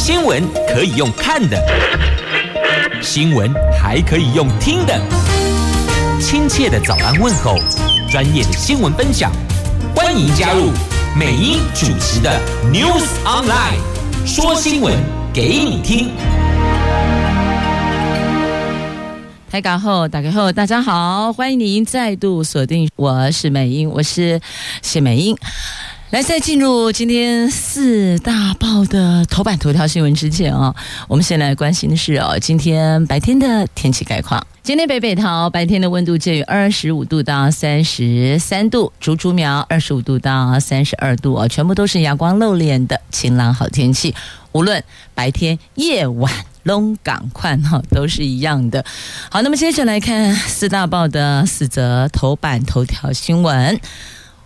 [0.00, 1.62] 新闻可以用看的，
[3.02, 4.98] 新闻还可以用听的。
[6.18, 7.58] 亲切的早安问候，
[8.10, 9.30] 专业的新闻分享，
[9.94, 10.70] 欢迎加入
[11.14, 12.40] 美英主持的
[12.72, 13.76] News Online，
[14.26, 14.96] 说新闻
[15.34, 16.08] 给你听。
[19.50, 24.40] 台港后打开后，大家好，欢迎您再度锁定，我是美英，我是
[24.80, 25.36] 谢美英。
[26.10, 30.74] 来，在进入今天四大报的头版头条新闻之前啊，
[31.06, 34.44] 我们先来关心的是哦，今天白天的天气概况。
[34.60, 44.12] 今天北北桃白天的温度介于二十五度到三十三度，竹竹苗二十五度到三十二度哦，全部都是阳光露脸的晴朗好天气。
[44.50, 44.82] 无论
[45.14, 46.32] 白天夜晚，
[46.64, 48.84] 龙港宽哈都是一样的。
[49.30, 53.80] 好，那么接着来看四大报的四则头版头条新闻，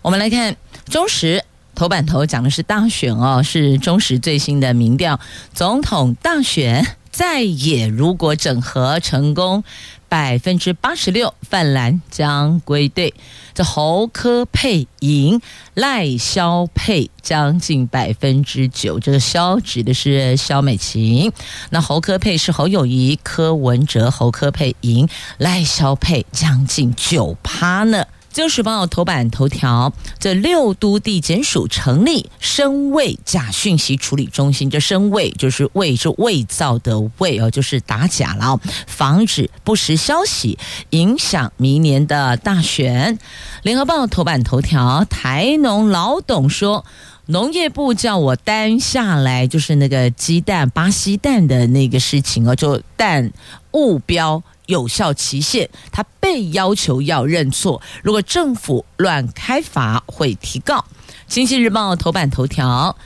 [0.03, 0.55] 我们来看
[0.91, 1.43] 中时。
[1.75, 5.19] 头版头讲的是大选哦，是中时最新的民调，
[5.53, 9.65] 总统大选在野如果整合成功，
[10.09, 13.15] 百分之八十六泛蓝将归队，
[13.53, 15.41] 这侯科配赢，
[15.75, 21.33] 赖萧配将近百分之九，这个萧指的是萧美琴，
[21.71, 27.99] 那侯科配是侯友谊、柯文哲，侯科配赢，赖萧配将近九趴呢。
[28.35, 34.69] 《旧时报》头版头条：这六都地检署成立声伪假讯息处理中心。
[34.69, 40.59] 这声伪就是伪，是伪造的伪哦，就是打假了，防止不实消息
[40.91, 43.17] 影响明年的大选。
[43.63, 46.85] 《联合报》头版头条：台农老董说，
[47.27, 53.33] 农业部叫我担下来，就是那个鸡蛋巴西蛋的那个事情哦，就蛋
[53.75, 54.43] 误标。
[54.67, 57.81] 有效期限，他被要求要认错。
[58.03, 60.85] 如果政府乱开罚，会提告。
[61.27, 62.97] 经济日报头版头条：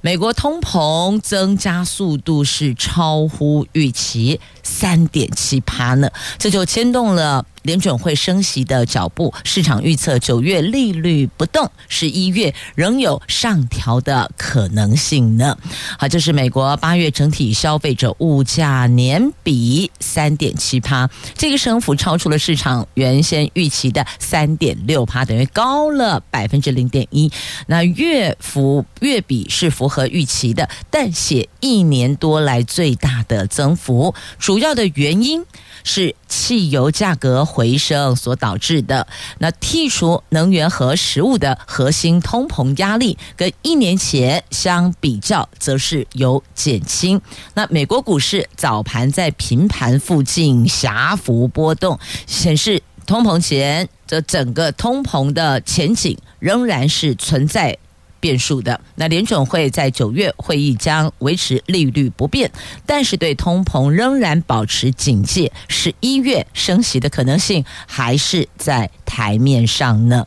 [0.00, 7.44] 美国通膨增加速度是超乎预期，三点七趴呢，这就牵动了。
[7.62, 15.56] 联准会升息的脚步，市场预测九月利率不动，十一月仍有上调的可能性呢。
[15.96, 27.30] 好，这是美国八月整体消费者物价年比三点七趴，这个升幅超出了市场原先预期的三点六趴，等于高了百分之零点一。
[27.68, 34.12] 那月幅月比是符合预期的，但写一年多来最大的增幅，
[34.52, 35.44] 主要的原因。
[35.84, 39.08] 是汽油价格回升所导致的。
[39.38, 47.20] 那剔除能源和食物的核心通膨压力，跟一年前相比较，则是有减轻。
[47.54, 51.98] 那美国股市早盘在平盘附近狭幅波动，
[52.28, 57.76] 显示通膨前的整个通膨的前景仍然是存在。
[58.22, 58.80] 变数的。
[58.94, 62.48] 那联准会在九月会议将维持利率不变，
[62.86, 70.24] 但是对通膨仍然保持警戒，十一月升息的可能性还是在台面上呢。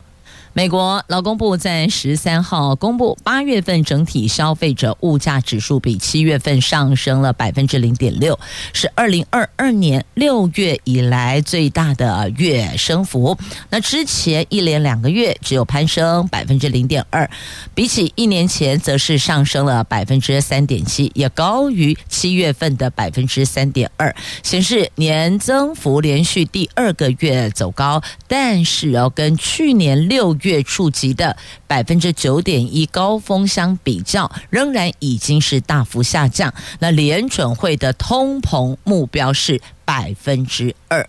[0.56, 8.40] 美国劳工部在十三号公布，八月份整体消费者物价指数比七月份上升了百分之零点六，
[8.72, 13.36] 是二零二二年六月以来最大的月升幅。
[13.68, 17.28] 那之前一连两个月只有攀升百分之零点二，
[17.74, 28.02] 比起一年前则是上升了百分之三点七，也高于七月份的百分之三点二，显示年增幅连续第二个月走高。
[28.26, 31.36] 但是要跟去年六月月触及的
[31.66, 36.54] 百分之九点一高峰相比较，仍然已经是大幅下降。
[36.78, 41.06] 那联准会的通膨目标是百分之二。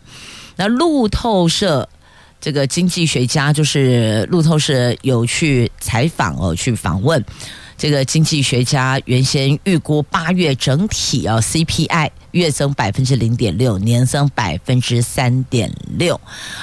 [0.55, 1.87] 那路透社
[2.41, 7.23] 这个经济学家，就是路透社有去采访哦，去访问。
[7.77, 16.19] 这个经济学家原先预估八月整体啊 CPI 月增百分之零点六，年增百分之三点六。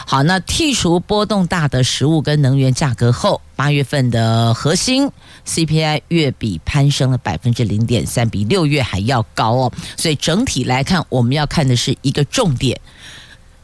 [0.06, 5.08] 好，那剔除波动大的食物跟能源价格后，八月份的核心
[5.46, 9.72] CPI 月比攀升了百分之零点三，比六月还要高哦。
[9.96, 12.80] 所以整体来看，我们要看的是一个重点，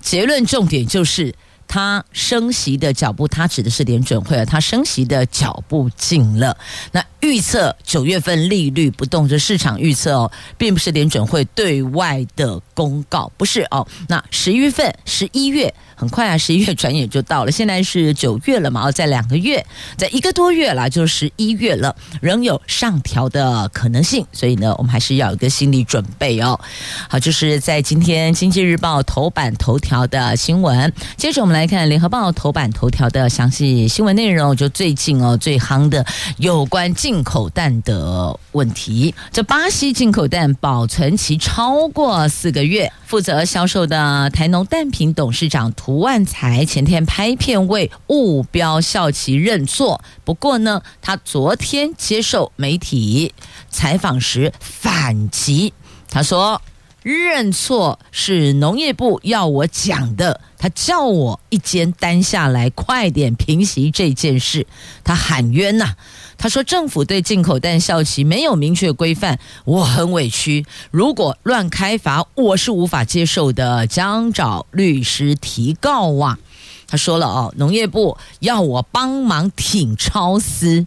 [0.00, 1.35] 结论重点就是。
[1.70, 6.56] 它升息的脚步，它指的是联准会啊，它升息的脚步近了。
[6.90, 13.87] 那预测九月份利率不动，这市场预测哦，并不是联准会对外的公告，不是哦。
[14.08, 15.72] 那十一月份，十一月。
[15.94, 17.52] 很快啊，十一月转眼就到了。
[17.52, 19.62] 现在是九月了嘛，哦，在两个月，
[19.99, 24.26] 在一个多月了，就十一月了，仍有上调的可能性。
[24.32, 26.58] 所以呢，我们还是要有个心理准备哦。
[27.06, 30.90] 好，就是在今天《经济日报》头版头条的新闻。
[31.19, 36.06] 接着我们来来看联合报头版头条的详细新闻内容，就最近哦最夯的
[36.38, 39.14] 有关进口蛋的问题。
[39.30, 53.34] 这巴西进口蛋保存期超过四个月，负责销售的台农蛋品董事长涂万才前天拍片为误标效期认错，不过呢，他昨天接受媒体
[53.68, 55.74] 采访时反击，
[56.08, 56.62] 他说。
[57.02, 64.67] 认错是农业部要我讲的，他叫我一肩担下来，快点平息这件事。
[65.02, 65.94] 他喊冤呐、
[66.37, 70.67] 他说政府对进口蛋效期没有明确规范，我很委屈。
[70.91, 76.38] 如果乱开罚，我是无法接受的，将找律师提告啊。
[76.87, 80.87] 他说了哦，农业部要我帮忙挺超司。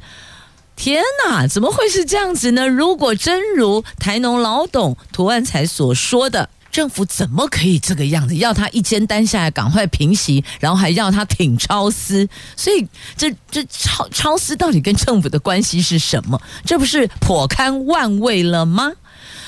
[0.84, 2.68] 天哪，怎么会是这样子呢？
[2.68, 8.36] 如果真如台农老董涂万才所说的，政府怎么可以这个样子？
[8.36, 12.28] 要他一肩担下来，赶快平息，然后还要他挺超丝，
[12.58, 12.86] 所以
[13.16, 16.42] 这这超超丝到底跟政府的关系是什么？
[16.66, 18.92] 这不是颇堪万味了吗？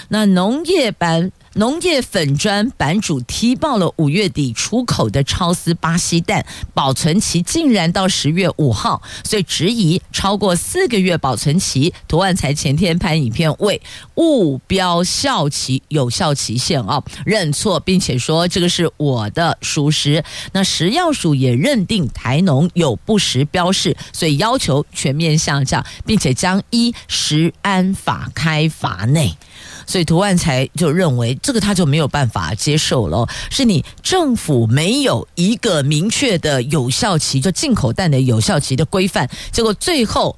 [0.08, 1.34] 那农业版。
[1.58, 11.94] 农业粉砖版主踢爆了五月底出口的超丝巴西蛋保存期竟然到十月五号，所以质疑超过四个月保存期。
[12.10, 13.82] 涂万才前天拍影片为
[14.16, 20.26] 误标效期有效期限啊认错，并且说这个是我的属实。
[20.52, 29.38] 那食药署也认定台农有不实标示，所以要求全面下架，并且将依食安法开罚内。
[29.86, 40.38] 所以涂万才就认为这个他就没有办法接受了，是你政府没有一个明确的有效期，就进口蛋的有效期的规范，结果最后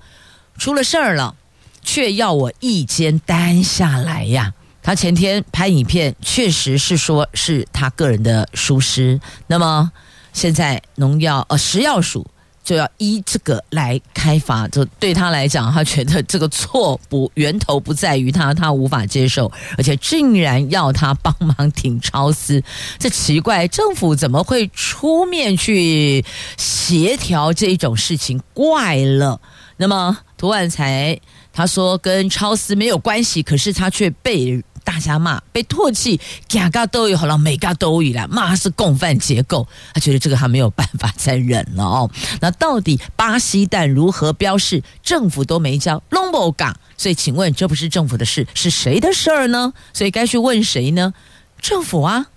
[0.57, 1.35] 出了事儿了，
[1.81, 4.53] 却要我一肩担下来呀。
[4.83, 9.91] 他前天拍影片，确实是说是他个人的疏失，那么
[10.31, 12.25] 现在农药呃食药署。
[12.67, 22.61] 就要依这个来开罚，就对他来讲，他觉得这个错不源头不在于他，他无法接受，而且竟然要他帮忙挺超丝，
[22.99, 26.25] 这奇怪，政府怎么会出面去
[26.57, 28.37] 协调这一种事情？
[28.53, 29.39] 怪了。
[29.77, 31.17] 那么涂万才
[31.53, 34.61] 他说跟超丝没有关系，可是他却被。
[34.87, 36.17] 大家骂，被唾弃，
[36.47, 42.09] 嘎嘎都有好了，每嘎都有了，骂是共犯结构，他觉得这个他没有办法再忍了哦。
[42.39, 49.73] 那到底巴西蛋如何标示，政府都没教，拢无讲，所以请问这不是政府的事，是谁的事儿呢？
[49.93, 51.13] 所以该去问谁呢？
[51.59, 52.27] 政府啊，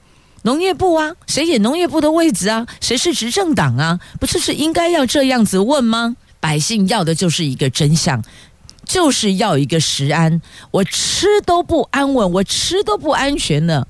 [0.42, 2.66] 农业部啊，谁演农业部的位置啊？
[2.80, 4.00] 谁是执政党啊？
[4.18, 6.16] 不就是应该要这样子问吗？
[6.40, 8.20] 百姓要的就是一个真相。
[8.90, 10.42] 就是要一个食安，
[10.72, 13.86] 我吃都不安稳，我吃都不安全呢。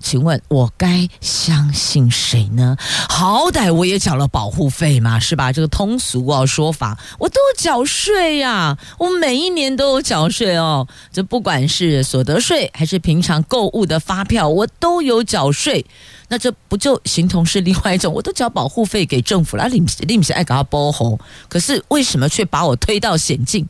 [0.00, 2.76] 请问，我该相信谁呢？
[3.08, 5.52] 好歹我也缴了保护费嘛，是吧？
[5.52, 10.88] 这个通俗哦说法，我都缴税呀，我每一年都有缴税哦。
[11.12, 15.84] 这不管是所得税还是平常购物的发票，我都有缴税。
[16.28, 18.14] 那这不就形同是另外一种？
[18.14, 21.18] 我都缴保护费给政府了，你你不是爱搞他包红？
[21.48, 23.68] 可是为什么却把我推到险境？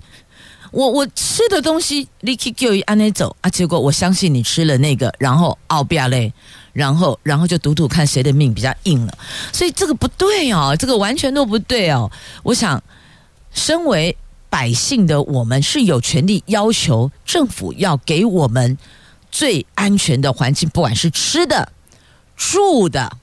[0.70, 6.32] 我我吃的东西，你去叫伊按呢走啊，结果我相信你吃了那个，然后奥比亚嘞，
[6.72, 9.19] 然后然后就赌赌看谁的命比较硬了，
[9.52, 12.11] 所以这个不对哦，这个完全都不对哦。
[12.43, 12.82] 我想，
[13.52, 14.17] 身为
[14.49, 18.78] 百姓的我们是有权利要求政府要给我们
[19.30, 21.73] 最安全的环境，不管是吃的、
[22.37, 23.18] 住的，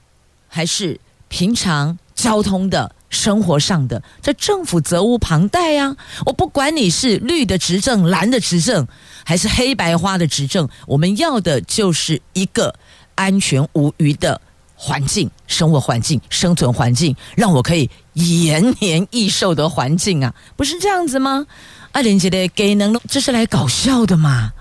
[0.48, 2.94] 还是平常交通的。
[3.10, 5.96] 生活上的，这政府责无旁贷呀！
[6.26, 8.86] 我不管你是绿的执政、蓝的执政，
[9.24, 12.74] 还是黑白花的执政，我们要的就是一个
[13.14, 14.40] 安全无虞的
[14.74, 20.34] 环境、生活环境、生存环境，让我可以延年益寿的环境啊！
[20.56, 21.46] 不是这样子吗？
[21.92, 24.52] 二连杰的给能，这是来搞笑的吗？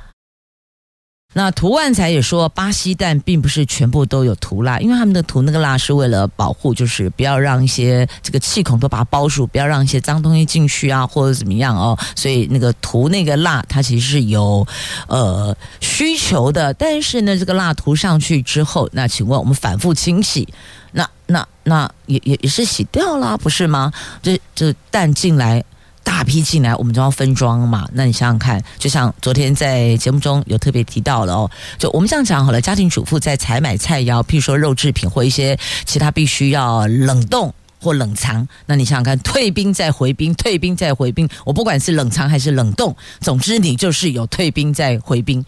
[1.33, 11.95] 那涂万才也说，巴西蛋并不是全部都有涂蜡，因为他们的涂那个蜡是为了保护，就是不要让一些这个气孔都把它包住，不要让一些脏东西进去啊，或者怎么样哦。
[12.15, 14.65] 所以那个涂那个蜡，它其实是有
[15.07, 16.73] 呃需求的。
[16.73, 20.47] 但是呢，这个蜡涂上去之后，那请问我们反复清洗，
[20.93, 23.91] 那那那也也也是洗掉了，不是吗？
[24.23, 25.63] 这这蛋进来。
[26.07, 27.85] 大批进来，我们就要分装嘛。
[27.91, 45.43] 那你想想看，就像昨天在节目中有特别提到了哦，就我们这样讲好了，家庭主妇在采买菜肴，譬如说肉制品或一些其他必须要冷冻或冷藏，那你想想看，退兵再回兵，退兵再回兵，我不管是冷藏还是冷冻，总之你就是有退兵再回兵。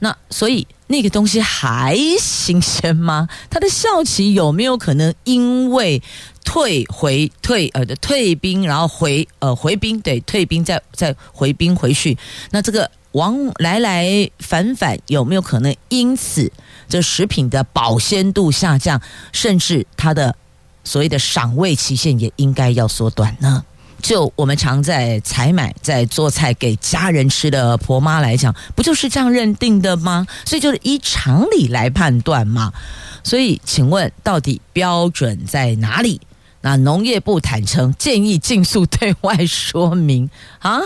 [0.00, 3.26] 那所以那个东西还新鲜吗？
[3.48, 6.02] 它的效期有没有可能因为
[6.44, 12.16] 退回退呃的退兵，然后回呃回兵，对，退兵再再回兵回去？
[12.50, 16.50] 那这个往来来返返有没有可能因此
[16.88, 19.00] 这食品的保鲜度下降，
[19.32, 20.34] 甚至它的？
[20.84, 23.64] 所谓的赏味期限也应该要缩短呢。
[24.02, 30.26] 就我们常在采买、在做菜给家人吃的婆妈来讲，不就是这样认定的吗？
[30.44, 32.72] 所以就是依常理来判断嘛。
[33.22, 36.20] 所以，请问到底标准在哪里？
[36.62, 40.80] 那农业部坦承建议尽速对外说明啊。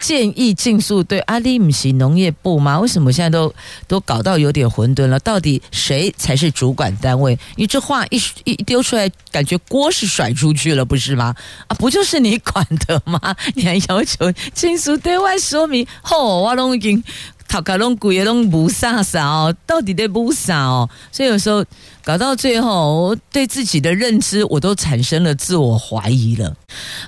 [0.00, 2.80] 建议尽速对阿里姆西农业部吗？
[2.80, 3.54] 为什么现在都
[3.86, 5.16] 都搞到有点混沌了？
[5.20, 7.38] 到底谁才是主管单位？
[7.54, 11.36] 你这话一一丢出来，感觉锅是甩出去了，不是吗？
[11.68, 13.20] 啊，不就是你管的吗？
[13.54, 15.86] 你还要求尽速对外说明？
[16.02, 17.00] 吼，我都已经
[17.46, 20.90] 讨卡拢鬼也拢不啥啥哦，到底得不啥哦？
[21.12, 21.64] 所以有时候。
[22.04, 26.52] 搞到最后，对自己的认知我都产生了自我怀疑了。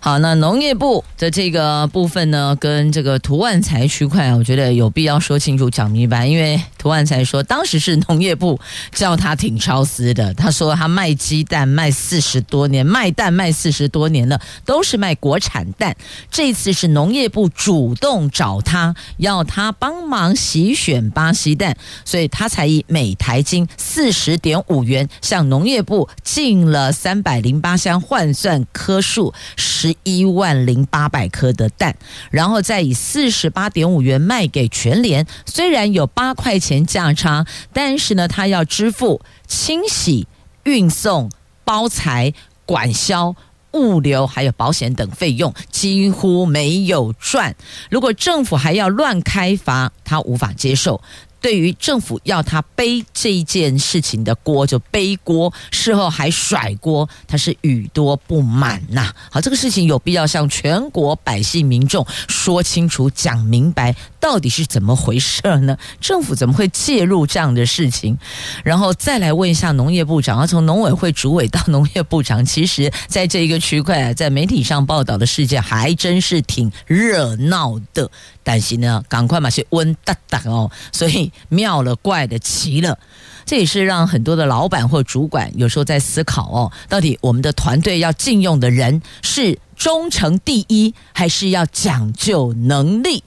[0.01, 6.27] 好，那农业部的这个部分呢，跟这个涂万才区块，我觉得有必要说清楚、讲明白。
[6.27, 8.61] 因为涂万才说，当时是农业部
[8.93, 10.33] 叫他挺超丝的。
[10.35, 15.97] 他说他卖鸡蛋卖四十多年，卖蛋卖四十多年了，都是卖国产蛋。
[16.31, 31.97] 这次是农业部主动找他，要他帮忙洗选巴西蛋，所以他才以每台斤四十点五元向农业部进了三百零八箱，换算颗数十一万零八百颗的蛋，
[32.31, 35.27] 然后再以四十八点五元卖给全联。
[35.47, 40.29] 虽然有八块钱价差，但是呢，他要支付清洗、
[40.65, 41.31] 运送、
[41.65, 42.33] 包材、
[42.65, 43.35] 管销、
[43.73, 47.57] 物流还有保险等费用，几乎没有赚。
[47.91, 51.03] 如果政府还要乱开罚，他无法接受。
[51.45, 59.17] 对于政府要他背这一件事情的锅，就背锅，事后还甩锅，他是语多不满呐、啊。
[59.31, 65.77] 好，这个事情有必要向全国百姓民众说清楚、讲明白，到底是怎么回事呢？
[66.01, 68.17] 政府怎么会介入这样的事情？
[68.65, 78.11] 然后再来问一下农业部长，要从农委会主委到农业部长，其实在这一个区块，在媒体上报道的事件还真是挺热闹的。
[78.47, 82.99] 但是呢，赶快嘛，是温哒哒哦，所以妙了怪的奇了，
[83.45, 93.23] 这也是让很多的老板或主管有时候在思考哦，到底我们的团队要禁用的人是忠诚第一，还是要讲究能力？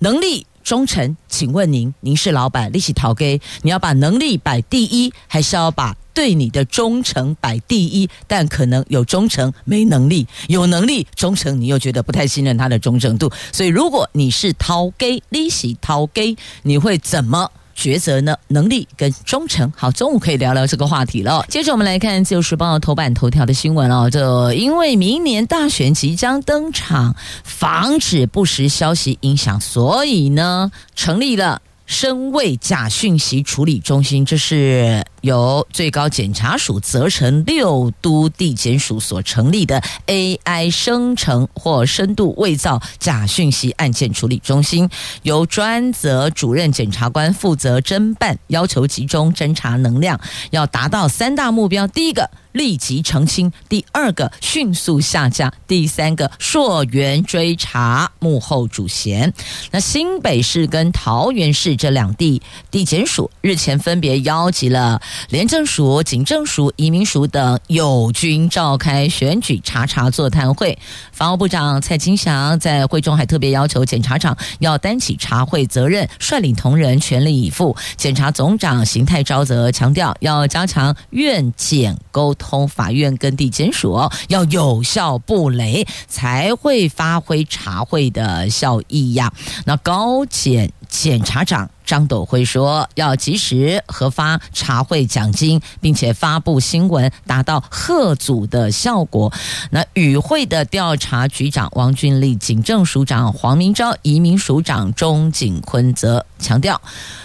[0.00, 5.96] 能力忠诚，请问您，您是老板，利息逃给，你要把能力摆第一，还是要把？
[6.18, 18.36] 对你的忠诚摆第一，但可能有忠诚没能力，有能力忠诚你又觉得不太信任他的忠诚度，所以如果你是掏给利息掏给，你会怎么抉择呢？
[18.48, 21.46] 能力跟忠诚，好，中午可以聊聊这个话题了。
[21.48, 35.04] 接着我们来看《自由时报》头版头条的新闻哦，这因为明年大选即将登场，防止不实消息影响，所以呢，成立了深伪假讯息处理中心，这是。
[35.22, 44.88] 由最高检察署责成六都地检署所成立的 AI 生成或深度伪造假讯息案件处理中心，
[45.24, 59.32] 由专责主任检察官负责侦办，要求集中侦查能量，要达到三大目标：第一个，立即澄清；第二个，迅速下架；第三个，溯源追查幕后主嫌。
[59.70, 62.40] 那新北市跟桃园市这两地
[62.70, 65.00] 地检署日前分别邀集了。
[65.28, 70.78] 廉政署、警政署、移民署等友军召开选举查查座谈会，
[71.12, 77.76] 法务部长蔡金祥在会中还特别要求检察长要担起查会责任，率领同仁全力以赴。
[77.96, 89.30] 检察总长邢泰昭则强调要加强院检沟通，法院跟地检署要有效布雷，才会发挥查会的效益呀。
[89.66, 90.72] 那高检。
[90.88, 99.32] 检察长张斗辉说：“要及时核发查会奖金，并且发布新闻，达到吓阻的效果。”
[99.70, 106.80] 那与会的调查局长王俊立、警政署长黄明昭、移民署长钟景坤则强调，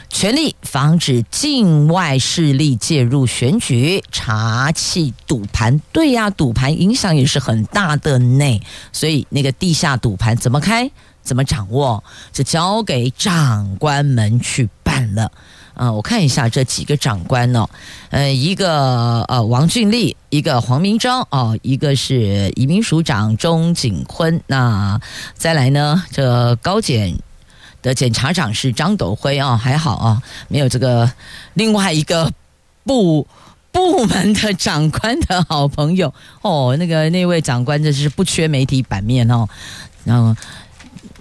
[0.09, 5.79] 全力防止境外势力介入选举，查缉赌盘。
[5.91, 8.61] 对呀，赌盘影响也是很大的呢。
[8.91, 10.89] 所以那个地下赌盘怎么开？
[11.23, 12.03] 怎么掌握？
[12.31, 15.15] 就交给长官们去办。
[15.15, 15.31] 了。
[15.73, 17.67] 啊、我看一下这几个长官哦，
[18.11, 25.01] 呃，一个呃王俊立，一个黄明昭哦，一个是移民署长钟景坤，那
[25.33, 27.17] 再来呢，这高检
[27.81, 31.11] 的检察长是张斗辉啊、哦，还好啊、哦，没有这个
[31.55, 32.31] 另外一个
[32.83, 33.27] 部
[33.71, 36.13] 部门的长官的好朋友
[36.43, 39.49] 哦，那个那位长官真是不缺媒体版面哦，
[40.05, 40.35] 然后。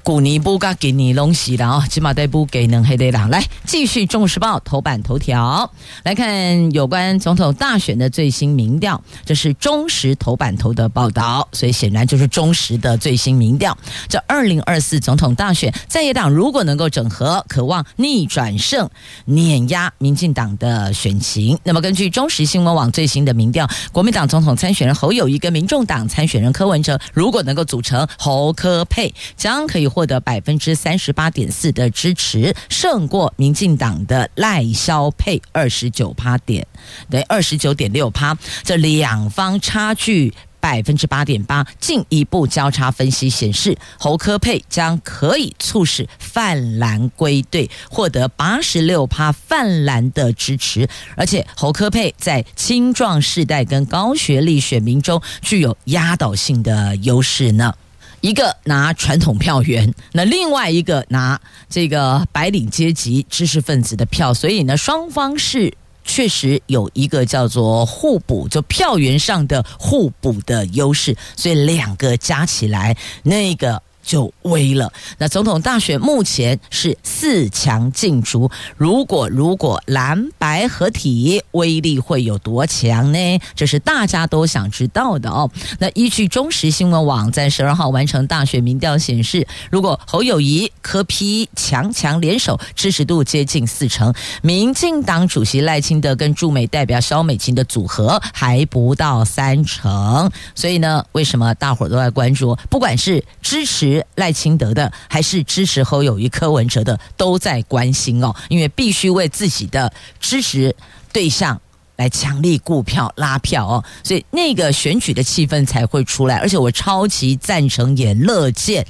[0.05, 1.87] 古尼布嘎给你东西了啊！
[1.89, 3.29] 起码得不给能黑得啦。
[3.31, 5.71] 来，继续《中时报》头版头条
[6.03, 13.79] 来看有关总统大选的最新民调，这是中时头版头的报道，所以显然就是中时的最新民调。
[14.09, 18.91] 这二零二四总统大选，在野党如果能够整合，渴望逆转胜，
[19.27, 21.57] 碾压民进党的选情。
[21.63, 29.92] 那么，根据中时新闻网最新的民调，国民党总统参选人侯友谊跟民众党参选人柯文哲，如果能够组成侯柯配，将可以。
[29.93, 36.67] 获得百分之三十八点四的支持，胜过民进党的赖萧配二十九趴点，
[37.11, 57.75] 等于二十九点六趴，这两方差距百分之八点八，进一步交叉分析显示，侯科佩将可以促使泛蓝归队，获得八十六趴泛蓝的支持，而且侯科佩在青壮世代跟高学历选民中具有压倒性的优势呢。
[58.23, 61.39] 一个拿传统票源，那另外一个拿
[61.69, 65.75] 这个白领阶级知识分子的票，所以呢，双方是
[66.05, 73.83] 确实有一个叫做互补，就票源上的互补的优势，所以两个加起来那个。
[74.03, 74.93] 就威了。
[75.19, 83.41] 那总统大选目前是四强竞逐，如果如果蓝白合体，威力会有多强呢？
[83.55, 85.51] 这是大家都想知道的哦。
[85.79, 100.31] 那依据中时新闻网在十二号完成大选民调显示，如果侯友谊、柯批强强联手，支持度接近四成；民进党主席赖清德跟驻美代表萧美琴的组合还不到三成。
[100.55, 102.57] 所以呢，为什么大伙都在关注？
[102.69, 103.92] 不管是支持。
[104.17, 110.75] 赖清德的还是支持侯友谊、柯文哲的都在关心哦，因为必须为自己的支持
[111.13, 111.61] 对象
[111.97, 116.37] 来强力顾票拉票哦，所以那个选举的气氛才会出来。
[116.37, 118.87] 而且我超级赞成也乐见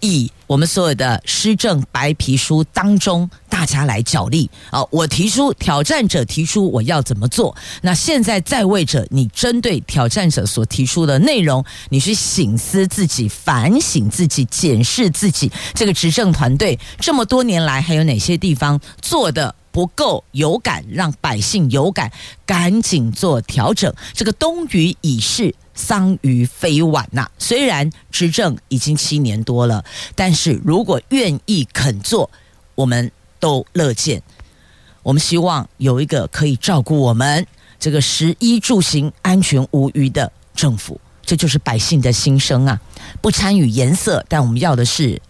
[0.00, 0.30] 以。
[0.48, 4.84] 我们所有的施政白皮书当中，大家来角力啊！
[4.90, 22.12] 我提出挑战者提出我要怎么做，那现在在位者，你针对挑战者所提出的内容，你去省思自己、反省自己、检视自己，这个执政团队这么多年来还有哪些地方做的不够有感，让百姓有感，
[22.46, 23.92] 赶紧做调整。
[24.12, 25.54] 这个冬雨已逝。
[25.74, 27.26] 桑榆非晚呐！
[27.38, 29.82] 虽然执政已经七年多了，
[30.14, 32.30] 但是如果愿意肯做，
[32.74, 34.22] 我们都乐见。
[35.02, 37.46] 我们希望有一个可以照顾我们
[37.80, 42.78] 这个食衣住行安全无虞的政府，这就是百姓的心声啊！
[43.22, 45.22] 不参与颜色，但我们要的是。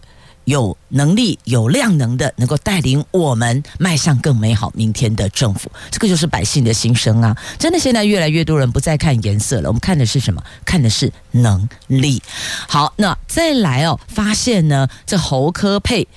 [0.45, 7.37] 有能力、有量能的，能够带领我们迈向更美好明天的政府，这个就是百姓的心声啊！
[7.57, 10.43] 真的，现在越来越多人不再看颜色了，我们看的是什么？
[10.65, 12.21] 看的是能力。
[12.67, 16.07] 好，那再来哦，发现呢，这侯科佩。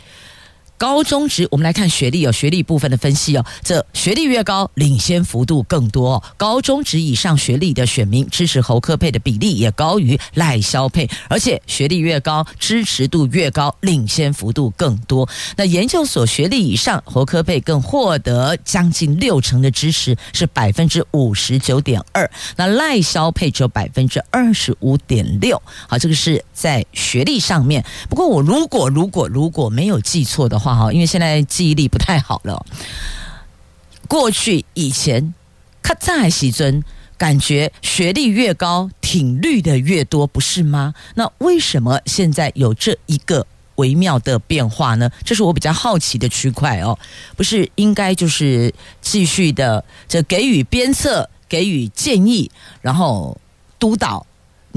[0.79, 3.45] 高中职，我们来看学历哦，学历部分的分析哦。
[3.63, 6.23] 这学历越高，领先幅度更多哦。
[6.37, 15.27] 高中职以上学历的选民支持侯科配的比例也高于赖萧配，而且学历越高，支持度越高，领先幅度更多。
[15.57, 22.31] 那研究所学历以上，侯科配更获得将近六成的支持，是百分之五十九点二。
[22.57, 25.61] 那赖萧配只有百分之二十五点六。
[25.89, 27.83] 好，这个是在学历上面。
[28.11, 30.66] 不过我如果如果如果没有记错的话。
[30.75, 32.65] 好，因为现在记忆力不太好了。
[34.09, 35.35] 过去以前，
[35.83, 36.83] 卡在喜尊，
[37.19, 40.95] 感觉学历越高，挺绿的越多，不是吗？
[41.15, 45.11] 那为什么现在有这一个微妙的变化呢？
[45.25, 46.99] 这是我比较好奇的区块哦。
[47.37, 52.51] 不是应该就是继续的，这给予鞭策，给予建议，
[52.81, 53.37] 然后
[53.79, 54.25] 督导。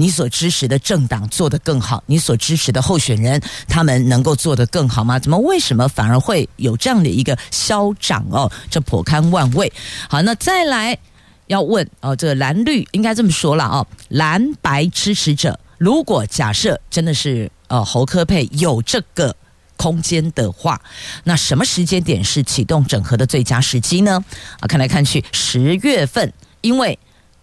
[0.00, 5.18] 你所支持的政党做得更好，你所支持的候选人他们能够做得更好吗？
[5.18, 8.50] 怎么为什么反而会有这样的一个消长哦？
[8.70, 9.70] 这颇堪玩味。
[10.08, 10.96] 好，那再来
[11.48, 19.36] 要问哦，这个蓝绿应该这么说了哦，蓝白支持者，如果假设真的是呃侯科配有这个
[19.76, 20.80] 空间的话，
[21.24, 24.24] 那什么时间点是启动整合的最佳时机呢？
[24.60, 26.32] 啊，看来看去十月份，
[26.62, 26.98] 因为。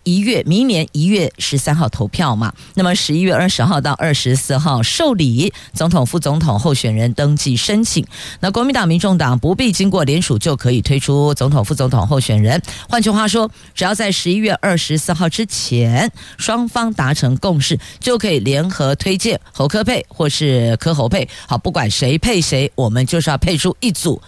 [0.08, 8.08] 一月明年一月十三号投票嘛，那么十一月二十号到二十四号受理总统、副总统候选人登记申请。
[8.40, 12.62] 那国民党、民众党不必经过联署就可以推出总统、副总统候选人。
[12.88, 21.28] 换句话说，只要在十一月二十四号之前双方达成共识，就可以联合推荐侯科佩或是柯侯佩。
[21.50, 24.22] 好，不管谁配谁，我们就是要配出一组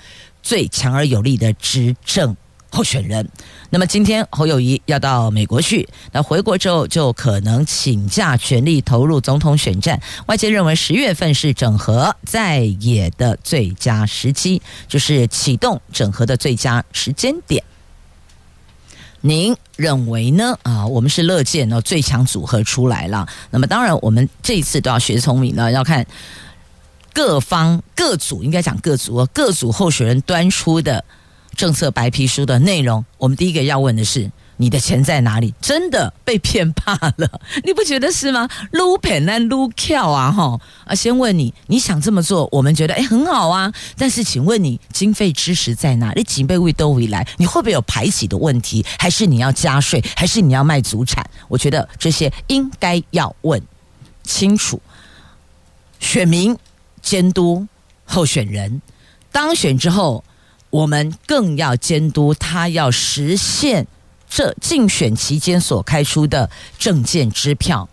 [0.44, 2.36] 最强而有力的执政
[2.72, 3.28] 候选人。
[3.70, 10.02] 那么今天侯友谊要到美国去，那回国之后就可能请假全力投入总统选战。
[10.28, 17.64] 外界认为十月份是整合在野的最佳时机，就是启动整合的最佳时间点。
[19.22, 20.58] 您认为呢？
[20.64, 23.28] 啊，我们是乐见呢最强组合出来了。
[23.52, 26.08] 那么当然，我们这一次都要学聪明了，要看
[27.14, 31.04] 各方各组，应该讲各组各组候选人端出的。
[31.60, 35.54] 政策白皮书的内容，我们第一个要问的是：你的钱在哪里？
[35.60, 38.48] 真的被骗怕了，你不觉得是吗？
[38.72, 40.32] 撸骗难撸巧啊！
[40.32, 43.74] 哈啊，先问你，你想这么做，我们觉得哎很好啊。
[43.98, 46.14] 但是，请问你经费支持在哪？
[46.16, 48.86] 你几倍未都未来，你会不会有排挤的问题？
[48.98, 50.02] 还是你要加税？
[50.16, 51.30] 还是你要卖祖产？
[51.50, 53.62] 我觉得这些应该要问
[54.24, 54.82] 清楚。
[56.00, 56.58] 选民
[57.02, 57.68] 监督
[58.06, 58.82] 候选人
[59.30, 60.24] 当选之后。
[60.70, 63.88] 我们更要监督他，要实现
[64.30, 67.90] 这竞选期间所开出的证件支票，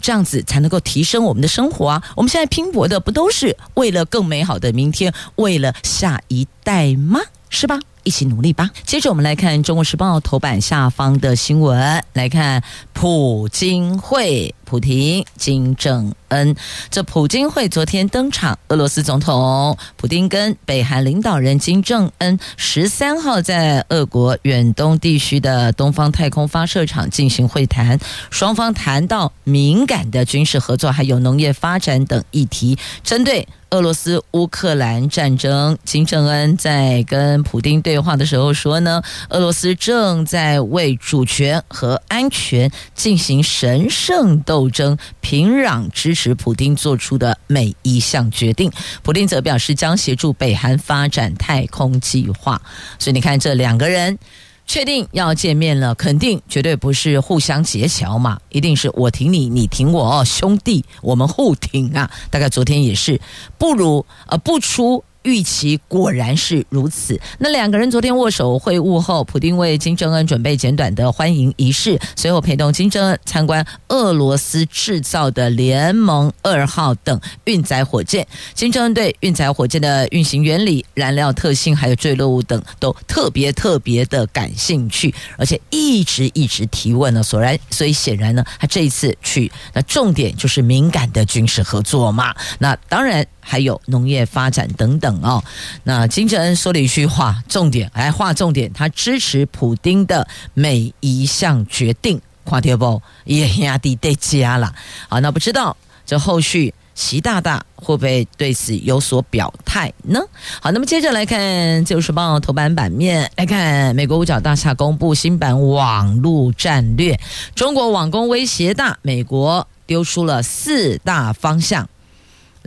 [0.00, 2.02] 这样子才能够提升我们的生活啊！
[2.16, 7.20] 我们现在拼搏的不都是为了更美好的明天，为了下一代吗？
[7.50, 7.78] 是吧？
[8.04, 8.70] 一起努力吧。
[8.86, 12.62] 接着我们来看《中国时报》头版下方的新闻，来看
[12.94, 14.54] 普京会。
[14.68, 16.54] 普亭、金正恩，
[16.90, 18.58] 这普京会昨天登场。
[18.68, 32.76] 俄罗斯总统普丁跟北韩领导人金正恩十三号在俄国远东地区的东方太空发射场进行会谈，双方谈到敏感的军事合作，还有农业发展等议题。
[33.02, 48.68] 针对俄罗斯乌克兰战争，金正恩在跟普丁对话的时候说呢，俄罗斯正在为主权和安全进行神圣斗斗争，平壤支持普丁做出的每一项决定。
[49.04, 52.60] 普丁则表示将协助北韩发展太空计划。
[52.98, 54.18] 所以你看，这两个人
[54.66, 62.10] 确定要见面了，肯定绝对不是互相结桥嘛，一定是我挺你，你挺我，兄弟，我们互挺啊。
[62.28, 63.20] 大概昨天也是，
[63.58, 65.04] 不如呃不出。
[65.28, 67.20] 预期果然是如此。
[67.38, 78.26] 那两个人昨天握手会晤后，普丁为金正恩准备简短的欢迎仪式，随后陪同金正恩参观俄罗斯制造的联盟二号等运载火箭。
[78.54, 87.22] 金正恩对运载火箭的运行原理、燃料特性还有坠落物等都特别特别的感兴趣，而且一直一直提问呢。
[87.22, 92.34] 所然，所以显然呢，他这一次去，那重点就是敏感的军事合作嘛。
[92.58, 93.26] 那当然。
[93.40, 95.42] 还有农业发展等等哦。
[95.84, 102.20] 那金正恩说了一句话，重点来划重点，他支持普丁的每一项决定。
[102.44, 103.02] 看到不？
[103.24, 104.74] 也压低得加了。
[105.08, 105.76] 好，那不知道
[106.06, 110.18] 这后续习大大会不会对此有所表态呢？
[110.62, 111.38] 好，那么接着来看
[111.84, 117.20] 《自由时报》头版版面，来看美国五角大厦公布新版网络战略，
[117.54, 121.86] 中国网攻威胁大，美国丢出了四大方向。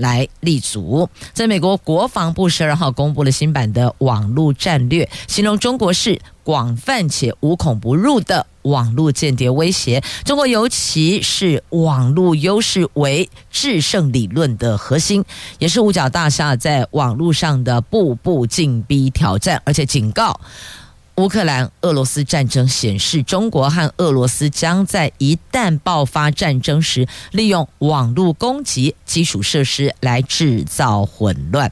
[0.01, 10.03] 来立足，在美国国防部十二号公布了新版的网络战略，形容中国是广泛且无孔不入的网络间谍威胁。
[10.25, 15.23] 中国尤其是网络优势为制胜理论的核心，
[15.59, 20.41] 也是五角大厦在网络上的步步紧逼挑战，而且警告。
[21.17, 31.71] 乌克兰俄罗斯战争显示，中国和俄罗斯将在一旦爆发战争时，利用网络攻击基础设施来制造混乱。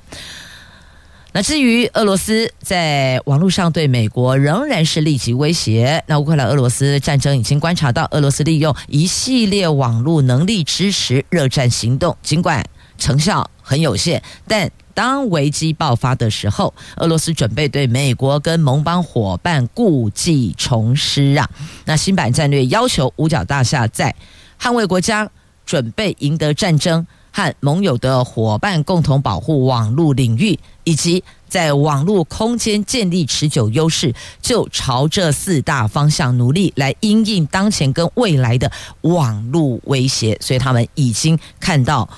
[1.31, 6.03] 那至于俄罗斯在网络上对美国仍然是立即威胁。
[6.07, 12.63] 那乌克兰俄罗斯战争已经观察到，俄罗斯利用一系列网络能力支持热战行动，尽管
[12.99, 14.69] 成效很有限，但。
[14.91, 21.49] 当危机爆发的时候，俄罗斯准备对美国跟盟邦伙伴故技重施啊！
[21.85, 24.13] 那新版战略要求五角大厦在
[24.59, 25.29] 捍卫国家、
[25.65, 38.69] 准备赢得战争和盟友的伙伴共同保护网络领域，以及在网络空间建立持久优势，就朝这四大方向努力来因应当前跟未来的
[39.01, 40.37] 网络威胁。
[40.41, 42.09] 所以他们已经看到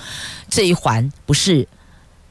[0.52, 1.66] 这一环不是。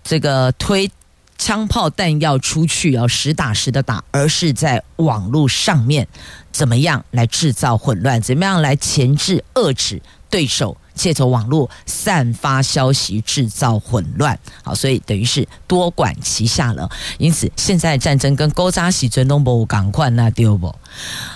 [0.04, 0.90] 这个推
[1.38, 6.08] 枪炮弹药出去要实打实的打，而是在网络上面
[6.52, 10.76] 怎么样来制造混乱，怎么样来钳制遏制对手。
[10.94, 16.90] 借着网络散发消息，制造混乱，好，所以等于是多管齐下了。
[17.18, 20.76] 因此，现在战争跟勾扎西尊东不赶快那丢不？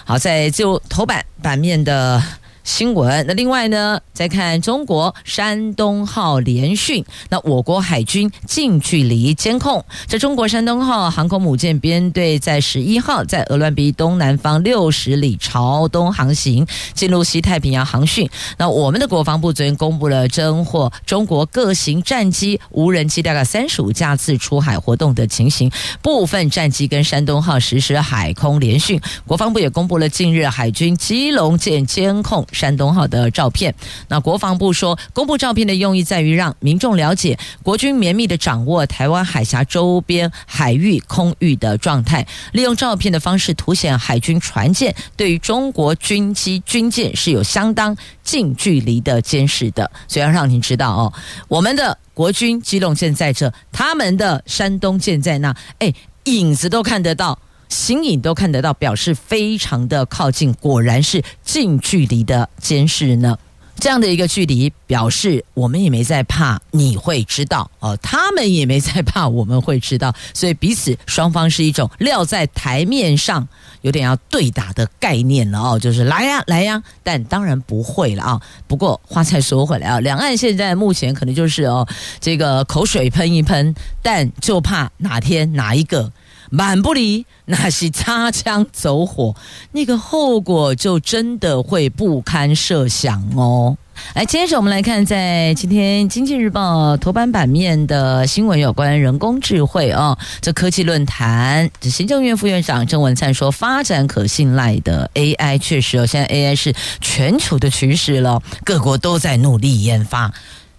[0.04, 2.21] 好，在就头版版面的。
[2.65, 3.23] 新闻。
[3.28, 9.86] 那另外呢，再看中国山东号联训，那我国海军近距离监控。
[10.08, 18.28] 这中国山东号航空母舰编队在十一号在鹅銮鼻东南方六十里朝东航行，进入西太平洋航训。
[18.58, 28.99] 那我们的国防部昨天公布了侦获中国各型战机、无人机大概三十五架次出海活动的情形，部分战机跟山东号实施海空联训。
[29.28, 32.43] 国防部也公布了近日海军基隆舰监控。
[32.56, 33.76] 山东号的照片，
[34.08, 51.13] 那国防部说，公布照片的用意在于让民众了解国军绵密的掌握台湾海峡周边海域空域的状态，利用照片的方式凸显海军船舰对于中国军机军舰是有相当近距离的监视的，所以要让您知道哦，
[51.48, 57.38] 我们的国军机动舰在这，他们的山东舰在那，哎，影子都看得到。
[57.69, 63.38] 形影都看得到，表示非常的靠近，果然是近距离的监视呢。
[63.78, 73.45] 这样的一个距离，表示我们也没在怕你会知道哦，他们也没在怕我们会知道，所以彼此双方是一种撂在台面上，
[73.82, 78.41] 有点要对打的概念了哦，就是来呀来呀，但当然不会了啊。
[78.65, 81.86] 不过话再说回来啊，两岸现在目前可能就是哦，
[82.21, 86.13] 这个口水喷一喷，但就怕哪天哪一个。
[86.49, 89.36] 满不离，那是擦枪走火，
[89.71, 93.77] 那个后果就真的会不堪设想哦。
[94.13, 100.17] 来，接着我们来看，在今天《经济日报》头版版面的新闻，有关人工智慧哦。
[100.41, 110.29] 这科技论坛，这行政院副院长郑文灿说，发展可信赖的 AI，确实哦，现在 AI 是全球的趋势了，各国都在努力研发。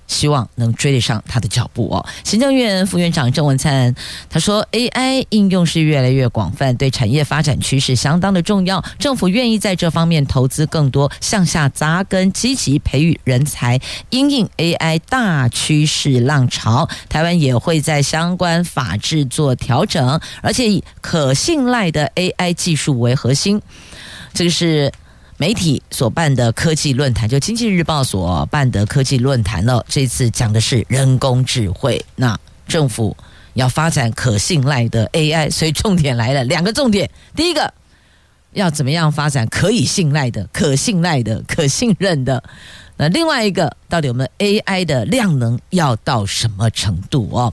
[0.07, 2.07] 希望能追得上他的脚步哦。
[2.25, 3.95] 行政院副院长郑文灿
[4.29, 8.85] 他说，AI 应用是越来越广泛，对产业发展趋势相当的重要。
[8.99, 16.89] 政府愿意在这方面投资更多，向下扎根，积极培育人才，因应 AI 大趋势浪潮。
[17.09, 23.61] 台湾也会在相关法制做调整，而且以可信赖的 AI 技术为核心。
[24.33, 24.93] 这个是。
[25.39, 29.85] 媒体所办的科技论坛，就《经济日报》所办的科技论坛了。
[29.89, 33.17] 这次讲的是人工智慧，那政府
[33.55, 37.11] 要发展可信赖的 AI，所以重点来了，两个重点。
[37.35, 37.73] 第一个，
[38.53, 42.43] 要怎么样发展可以信赖的、可信赖的、可信任的？
[42.99, 47.53] 那另外一个，到底我们 AI 的量能要到什么程度哦？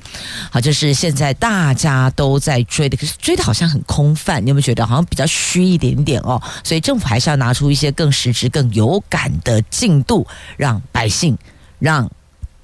[0.49, 6.41] 好，就是现在大家都在追的，可是追的好像很空泛，你有没有觉得好像比较虚一点点哦？
[6.63, 10.25] 所以政府还是要拿出一些更实质、更有感的进度，
[10.55, 11.37] 让百姓、
[11.77, 12.09] 让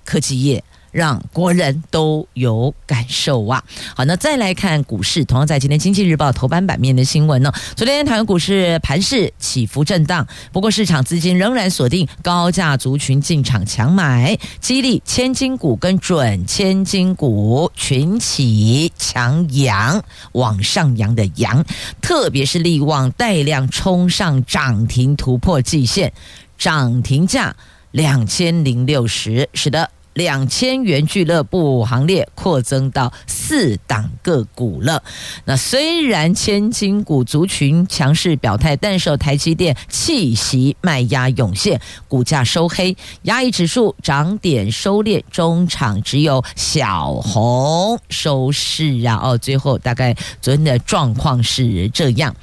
[0.06, 0.64] 科技业。
[0.92, 3.64] 让国人都有感受啊！
[3.96, 7.52] 好，那再来看股市，同样在今天《经济日报》头版版面的新闻呢。
[7.76, 21.64] 昨天台湾股市盘势起伏震荡，不过市场资金仍然锁定高价族群进场抢买，激励千金股跟准千金股群起强扬，往上扬的扬，
[22.02, 26.12] 特别是力旺带量冲上涨停，突破季线，
[26.58, 27.56] 涨停价
[27.92, 29.90] 两千零六十，使得。
[30.20, 35.02] 两千元俱乐部行列扩增到四档个股了。
[35.46, 41.80] 那虽然千金股族群强势表态，但受台积电气息卖压涌现，
[42.10, 49.18] 股价收黑，压抑指数涨点收敛，中场只有小红收市啊。
[49.24, 52.36] 哦，最后大概昨天的状况是这样。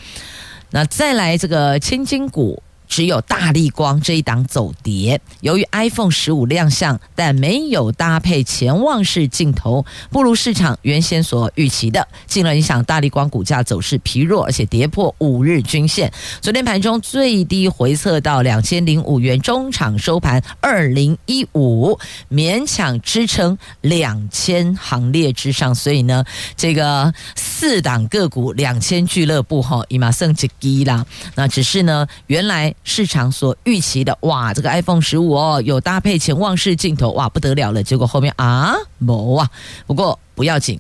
[0.71, 2.63] 那再来这个千金股。
[2.89, 16.11] 只有大立光这一档走跌，由于 iPhone 十五亮相，但没有搭配潜望式镜头，不如市场原先所预期的，进而影响大立光股价走势疲弱，而且跌破五日均线。
[16.41, 21.99] 昨天盘中最低回测到两千零五元，中场收盘二零一五，
[22.31, 25.75] 勉强支撑两千行列之上。
[25.75, 26.25] 所以呢，
[26.57, 31.05] 这个四档个股两千俱乐部哈，已马剩几低啦。
[31.35, 32.75] 那只是呢，原来。
[32.89, 37.83] 市场所预期的哇，这个 iPhone 十五哦，有搭配潜望式镜头哇，不得了了。
[37.83, 39.51] 结果后面啊，没啊。
[39.89, 40.79] 不过不要紧，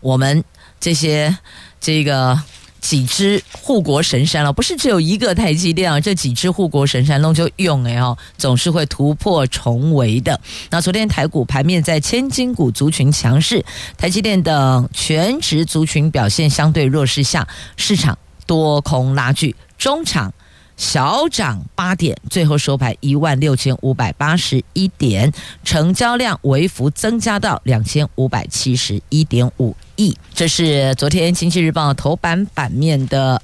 [0.00, 0.42] 我们
[0.80, 1.38] 这些
[1.80, 2.36] 这个
[2.80, 10.40] 几只护国神山了，不是只有一个台积电啊，这几只护国神山弄就用哎哦，总是会突破重围的。
[10.70, 13.64] 那昨天台股盘面在千金股族群强势，
[13.96, 20.34] 台积电等全职族群表现相对弱势下，市场多空拉锯，中场。
[20.80, 25.30] 小涨八点，最后收盘一万六千五百八十一点，
[25.62, 30.16] 成交量微幅增加到两千五百七十一点五亿。
[30.32, 33.40] 这是昨天《经济日报》头版版面的。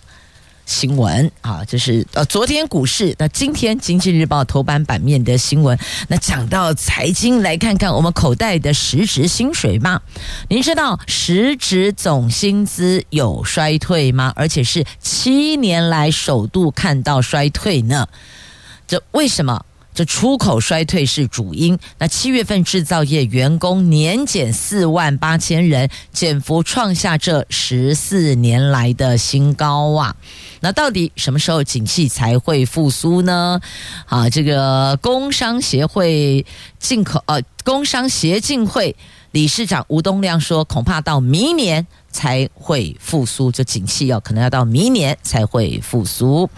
[0.66, 5.78] 新闻啊，就是呃昨天股市，那今天经济日报头版版面的新闻。
[6.08, 10.02] 那讲到财经，来看看我们口袋的实值薪水吧？
[10.48, 14.32] 您知道实值总薪资有衰退吗？
[14.36, 18.08] 而且是七年来首度看到衰退呢？
[18.88, 19.65] 这为什么？
[19.96, 21.78] 这出口衰退是主因。
[21.96, 30.14] 那七月份制造业员工年减四万八千人，减幅创下这十四年来的新高啊！
[30.60, 33.58] 那到底什么时候景气才会复苏呢？
[34.04, 36.44] 啊，这个工商协会
[36.78, 38.94] 进口呃，工商协进会
[39.30, 41.86] 理事长吴东亮说，恐怕到明年。
[42.16, 46.48] 才会复苏，就景气要可能要到明年才会复苏。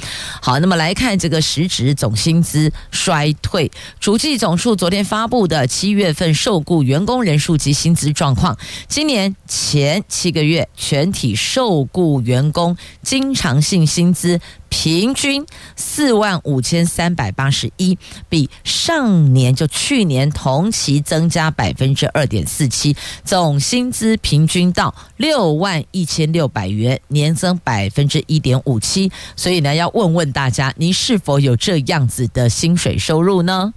[0.41, 3.69] 好，那么来看这个实质总薪资衰退，
[3.99, 14.41] 主计总数昨天发布的七月份受雇员工人数及薪资状况，今年前七个月全体受雇员工经常性薪资。
[14.71, 22.95] 平均四万五千三百八十一，比上年就去年同期增加百分之二点四七，
[23.25, 29.13] 总薪资平均到六万一千六百元，年增百分之一点五七。
[29.37, 33.75] 所以呢，要问问大家，您是否有这样子的薪水收入呢？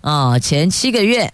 [0.00, 1.32] 啊，前七个月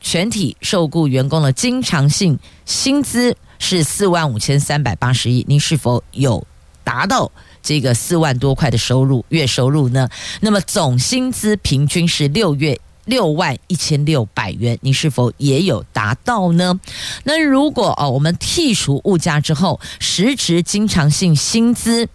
[0.00, 6.46] 全体受雇员工的经常性薪资是四万五千三百八十一，您是否有
[6.82, 7.30] 达到？
[7.64, 10.08] 这个四万多块的收入，月收入呢？
[10.40, 16.78] 那么总薪资平均是六月六万一千六百元，你是否也有达到呢？
[17.24, 22.08] 那如果哦，我们剔除物价之后，实值经常性薪资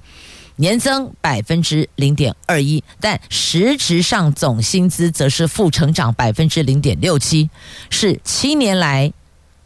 [0.55, 7.49] 年增百分之零点二一，但实质上总薪资则是负成长百分之零点六七，
[7.89, 9.11] 是七年来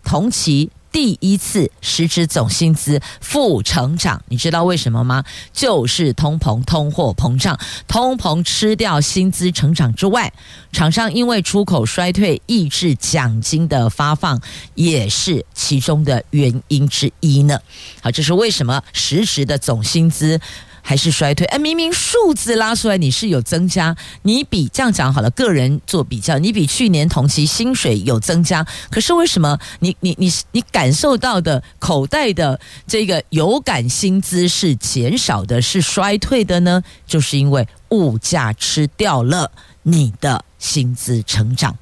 [0.03, 0.69] 同期。
[0.91, 5.23] 第一次实质总薪资负成长，你知道为什么吗？
[5.53, 10.31] 就是通膨、通货膨胀，通膨吃掉薪资成长之外，
[10.71, 14.41] 厂商因为出口衰退，抑制奖金的发放，
[14.75, 17.57] 也是其中的原因之一呢。
[18.01, 20.39] 好，这是为什么实质的总薪资。
[20.81, 21.45] 还是衰退？
[21.47, 36.83] 哎，明明数字拉出来你是有增加，你比这样讲好了，个人做比较，你比去年同期薪水有增加，可是为什么你你你你感受到的口袋的这个有感薪资是减少的，是衰退的呢？
[37.05, 39.51] 就是因为物价吃掉了
[39.83, 41.77] 你的薪资成长，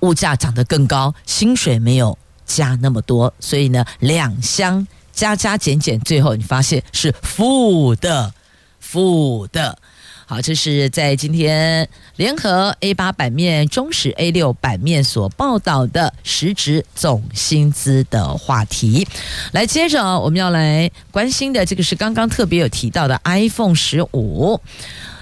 [0.00, 4.86] 物价涨得更高，薪水没有加那么多，所以呢，两相。
[5.14, 8.34] 加加减减，最后你发现是负的，
[8.80, 9.78] 负的。
[10.26, 19.06] 好，这是在今天联合 A 八版面、中时 A 六版面所报道的实质总薪资的话题。
[19.52, 24.58] 来，接着我们要来关心的，这个是刚刚特别有提到的 iPhone 十五。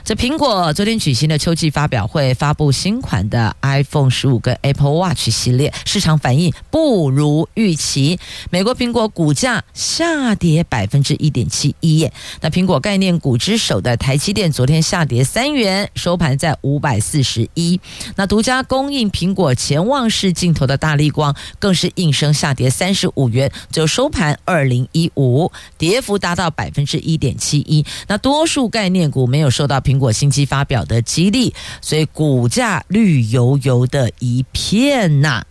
[0.04, 8.18] 这苹果昨天举行的秋季发表会，发布新款的 iPhone 十五跟 Apple Watch 系列，市场反应不如预期。
[8.50, 12.10] 美国苹果股价下跌百分之一点七一。
[12.40, 17.80] 那苹果概念股之首的台积电昨天下跌三元，收盘在五百四十一。
[18.16, 27.86] 那独家供应苹果潜望式镜头的大力光，更是应声下跌三十五元，就收盘二零一五，跌幅达到百分之一点七一。
[28.08, 31.52] 那多数概念股没有受到苹苹果新机发表的激励，
[31.82, 35.44] 所以股价绿油油的一片呐、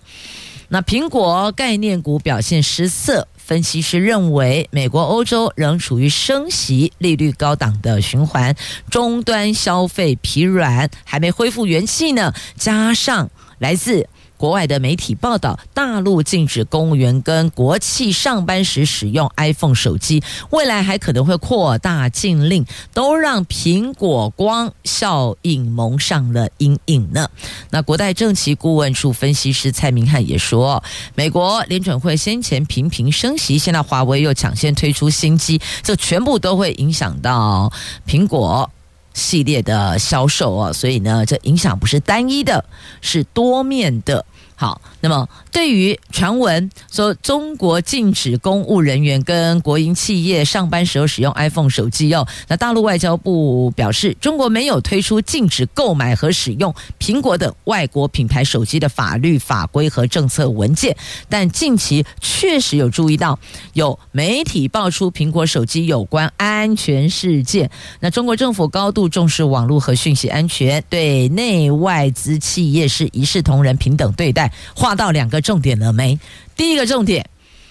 [0.70, 8.56] 那苹果概念股表现失色，分析师认为，美国、欧洲仍处于升息、利率高档的循环，
[8.90, 12.34] 终端消费疲软，还没恢复元气呢。
[12.56, 14.10] 加上来自
[14.42, 27.30] 国外的媒体报道，大陆禁止公务员跟国企上班时使用 iPhone 手机，未来还可能会扩大禁令，都让苹果光效应蒙上了阴影呢。
[27.70, 37.72] 那国泰证期顾问处分析师蔡明汉也说，美国联准会先前频频升息，现在华为又抢先推出新机，这全部都会影响到
[38.08, 38.68] 苹果
[39.14, 40.74] 系列的销售哦。
[40.74, 42.66] 所以呢，这影响不是单一的，
[43.02, 44.26] 是多面的。
[44.62, 60.96] 好，那么，对于传闻说中国禁止公务人员跟国营企业上班时候使用 iPhone 手机哦，那大陆外交部表示，中国没有推出禁止购买和使用苹果等外国品牌手机的法律法规和政策文件，
[61.28, 63.40] 但近期确实有注意到
[63.74, 67.72] 有媒体爆出苹果手机有关安全事件。
[68.00, 74.52] 那中国政府高度重视网络和讯息安全，对内外资企业是一视同仁、平等对待。
[74.92, 76.20] 画到两个重点了没？
[76.54, 77.26] 第一个重点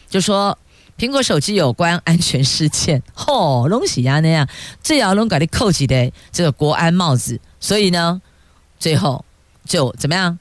[0.08, 0.56] 就说
[0.98, 4.48] 苹果手机有关安全事件，吼，龙喜呀那样，
[4.82, 8.22] 这要龙给你扣起的这个国安帽子，所以呢，
[8.78, 9.22] 最后
[9.66, 10.38] 就怎么样，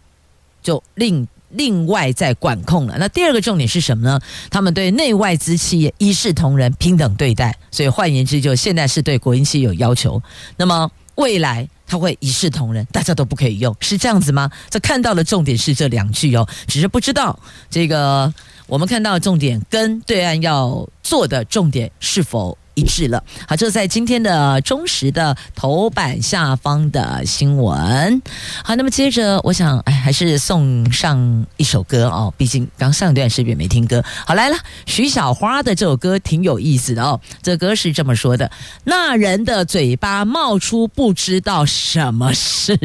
[0.64, 2.96] 就另另外再管控了。
[2.98, 4.22] 那第二个重点是什么呢？
[4.50, 10.24] 他们对内外资企业一视同仁、平等对待，所以换言之，就现在是对国营企业有要求。
[10.56, 11.68] 那么未来。
[11.90, 14.50] 他会一视同仁，大家都不可以用，是这样子吗？
[14.70, 17.38] 这看到的重点是这两句哦，只是不知道
[17.70, 18.32] 这个
[18.68, 23.24] 我们看到的重点跟对岸要做的重点是否一致了。
[23.48, 28.22] 好，这在今天的中时的头版下方的新闻。
[28.64, 34.04] 好，那么接着我想，哎，还是送上一首歌哦，毕竟刚上一段视频没听歌。
[34.26, 37.20] 好，来了，徐小花的这首歌挺有意思的哦。
[37.44, 38.50] 这歌是这么说的：
[38.86, 42.78] 那人的嘴巴冒出不知道什么事，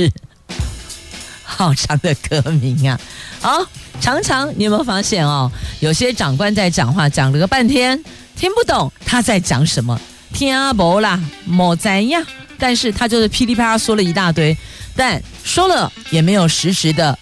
[1.45, 3.01] 好长的歌名啊！
[3.41, 3.65] 好，
[4.01, 5.51] 常常你有没有发现哦？
[5.81, 8.03] 有些长官在讲话，讲了个半天。
[8.45, 9.99] 听不懂他在讲什么，
[10.35, 12.23] 听不啦，莫怎样？
[12.59, 14.55] 但是他就是噼里啪啦说了一大堆，
[14.95, 17.19] 但说了也没有实时的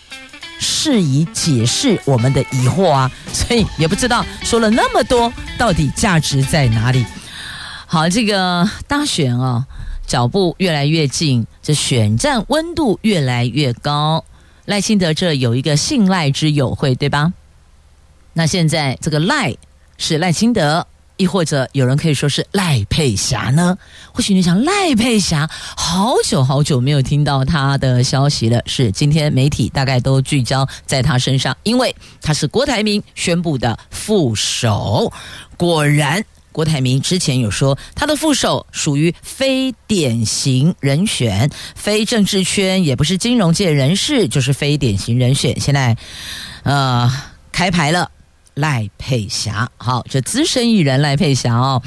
[0.59, 7.07] 释疑解释我们的疑惑啊，所以也不知道说了那么多到底价值在哪里。
[7.87, 9.65] 好，这个大选啊，
[10.05, 14.25] 脚步越来越近，这选战温度越来越高。
[14.65, 17.33] 赖清德这有一个信赖之友会，对吧？
[18.33, 19.55] 那现在这个赖
[19.97, 20.85] 是赖清德。
[21.23, 23.79] 亦或者有人可以说是赖佩霞呢？
[24.13, 28.61] 或许你想赖佩霞，好久好久没有听到她的消息了。
[28.67, 35.13] 是今天媒体大概都聚焦在她身上，因为她是郭台铭宣布的副手。
[35.57, 45.59] 果然，郭台铭之前有说他的副手属于非典型人选，非政治圈，也不是金融界人士，就是非典型人选。
[45.61, 45.97] 现在，
[46.65, 47.11] 呃，
[47.53, 48.11] 开牌了。
[48.55, 51.83] 赖佩霞，好，这资深艺人赖佩霞哦，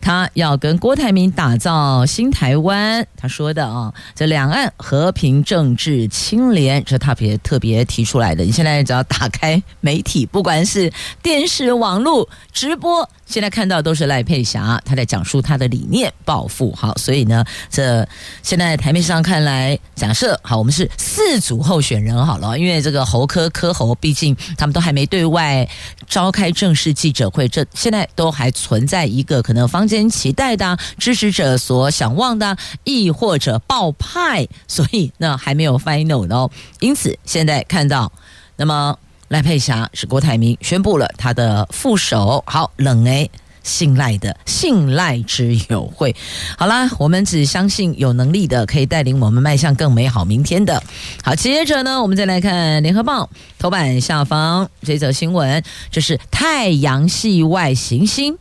[0.00, 3.06] 他要跟郭台铭打造新台湾。
[3.16, 8.42] 他说的啊，这两岸和平、政治、清廉，这特别特别提出来的。
[8.42, 10.92] 你现在只要打开媒体，不管是
[11.22, 13.08] 电视、网络直播。
[13.26, 16.74] 现在看到都是赖佩霞，她在讲述她的理念，抱负。
[16.76, 18.04] 好，所以呢，这
[18.42, 25.68] 现在台面上看来，假设好，我们是四组候选人好了，因为这个侯科科侯，毕竟他们都还没对外
[26.10, 32.54] 召开正式记者会，这现在都还存在一个可能坊间期待的支持者所想望的，
[32.84, 36.50] 亦或者爆派，所以那还没有 final 哦。
[36.80, 38.12] 因此现在看到，
[38.56, 38.98] 那么。
[39.30, 43.30] 赖佩霞是郭台铭宣布了他的副手，好冷诶，
[43.62, 46.14] 信赖的信赖之友会，
[46.56, 50.82] 好啦，我们只相信有能力的可以带领我们迈向更美好明天的。
[51.22, 58.36] 好，接着呢，我们再来看联合报头版下方这则新闻，这是太阳系外行星，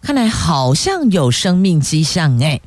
[0.00, 2.62] 看来好像有生命迹象诶。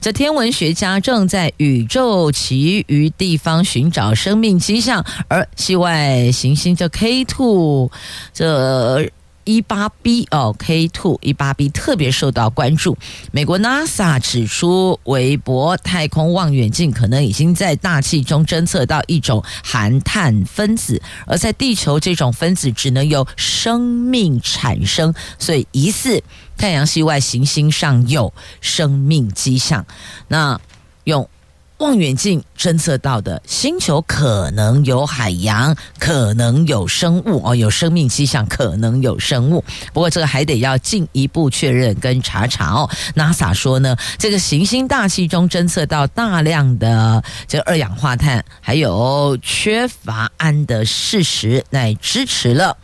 [0.00, 7.90] 这天文学家正在宇宙其余地方寻找生命迹象，而系外行星这 K Two
[8.32, 9.10] 这。
[9.46, 12.98] 一八 B 哦，K two 一八 B 特别受到关注。
[13.30, 26.22] 美国 NASA 指出，韦伯太空望远镜可能已经在大气中侦测到一种含碳分子，而在地球这种分子只能由生命产生，所以疑似
[26.58, 29.86] 太阳系外行星上有生命迹象。
[30.28, 30.60] 那
[31.04, 31.26] 用。
[31.78, 39.62] 望远镜侦测到的星球可能有海洋，可能有生物哦，有生命迹象，可能有生物。
[39.92, 42.88] 不过这个还得要进一步确认跟查查哦。
[43.14, 52.76] NASA 说呢，这个行星大气中侦测到大量的这二氧化碳，还有缺乏氨的事实，来支持了。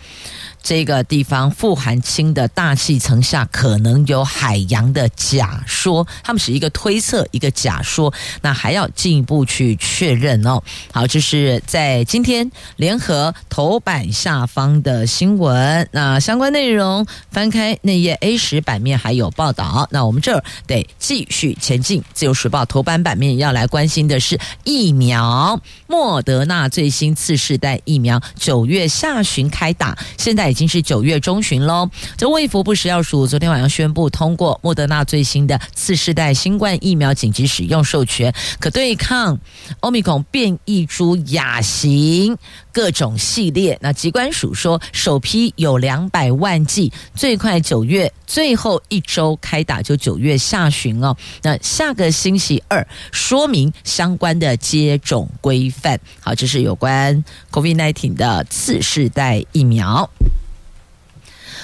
[0.62, 10.62] 这个地方富含氢的大气层下可能有海洋的假说，他们是一个推测，一个假说，那还要进一步去确认哦。
[10.92, 19.88] 好，这是在今天联合头版下方的新闻，那相关内容翻开内页 A 十版面还有报道。
[19.90, 22.00] 那我们这儿得继续前进。
[22.14, 30.51] 自由时报头版版面要来关心的是疫苗，莫德纳最新次世代疫苗九月下旬开打，现在。
[30.52, 31.88] 已经是九月中旬喽。
[32.18, 39.40] 这卫福部食药署昨天晚上宣布通过莫德纳最新的次世代新冠疫苗紧急使用授权，可对抗
[39.80, 42.36] 欧米孔变异株亚型
[42.70, 43.78] 各种系列。
[43.80, 51.16] 那疾管署说，首批有两百万剂，最快九月最后一周开打，就九月下旬哦。
[51.42, 55.98] 那下个星期二说明相关的接种规范。
[56.20, 60.10] 好，这是有关 COVID-19 的次世代疫苗。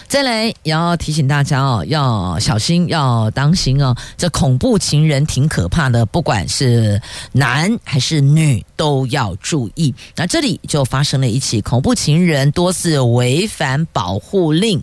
[0.08, 3.94] 再来也要提醒大家哦，要小心，要当心哦。
[4.16, 7.00] 这恐怖情人挺可怕的，不管是
[7.32, 9.94] 男还是女都要注意。
[10.16, 14.82] 那这里就发生了一起恐怖情人多次违反保护令，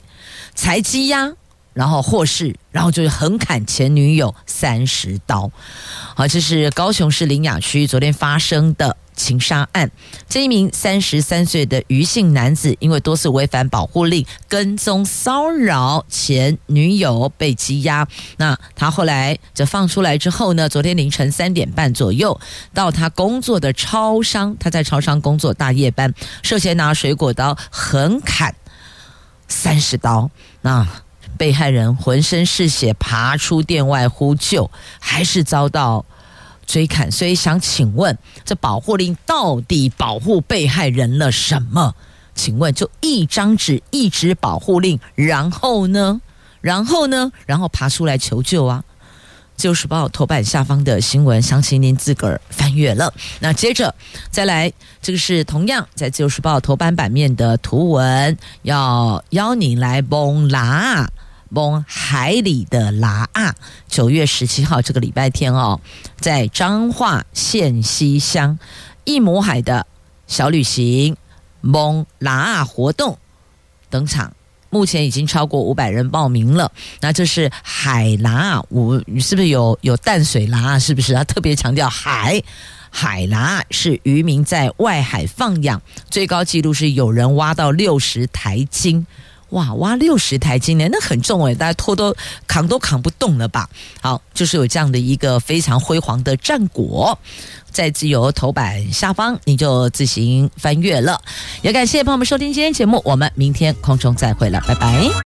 [0.54, 1.34] 才羁押，
[1.74, 5.52] 然后获释，然后就是横砍前女友三十刀。
[6.14, 8.96] 好，这是高雄市苓雅区昨天发生的。
[9.16, 9.90] 情杀案，
[10.28, 18.08] 这一名三十三岁的余姓男子，因为多次违反保护令，跟踪骚扰前女友被羁押。
[18.38, 20.68] 那他后来这放出来之后呢？
[20.68, 22.40] 昨天凌晨三点半左右，
[22.74, 26.14] 到他工作的超商，他在超商工作大夜班，
[26.44, 28.54] 涉嫌拿水果刀横砍
[29.48, 30.30] 三十刀。
[30.62, 30.88] 那
[31.38, 36.06] 被害人浑身是血，爬出店外呼救，还是遭到。
[36.66, 41.94] 追砍，所以想请问，这保护令到底保护被害人了什么？
[42.34, 46.20] 请问，就一张纸，一纸保护令，然后呢？
[46.62, 47.32] 然后呢？
[47.46, 48.84] 然后爬出来求救啊！
[49.56, 53.14] 自由时报头版下方的新闻，详情您自个儿翻阅了。
[53.40, 53.96] 那接着
[54.30, 61.10] 再来，这个是同样在自由时报头版版面的图文，要邀你来崩啦。
[61.50, 63.56] 蒙海里的拉啊！
[63.88, 65.80] 九月十七号这个礼拜天哦，
[66.20, 68.58] 在彰化县溪乡
[69.04, 69.86] 一亩海的
[70.28, 71.16] 小旅行
[71.62, 73.18] 蒙拉啊活动
[73.90, 74.34] 登场，
[74.70, 76.72] 目前已经超过五百人报名了。
[77.00, 80.80] 那这是海拉啊，我是不是有有淡水拉啊？
[80.80, 81.14] 是不是？
[81.14, 82.42] 他特别强调海
[82.90, 89.06] 海拉是渔民在外海放养，最高纪录是有人挖到六十台斤。
[89.50, 92.16] 哇，挖六十台今年，那很重诶，大家拖都
[92.48, 93.70] 扛都扛不动了吧？
[94.02, 97.18] 好，就是有这样的一个非常辉煌的战果，
[97.72, 101.22] 在自由头版下方，你就自行翻阅了。
[101.62, 105.24] 也感谢朋友们收听今天节目，我们明天空中再会了，拜拜。